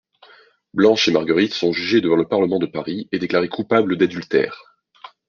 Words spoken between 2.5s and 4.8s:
de Paris et déclarées coupables d'adultère.